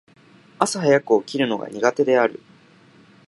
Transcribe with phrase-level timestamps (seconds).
[0.57, 2.41] 朝早く起きるのが苦手である。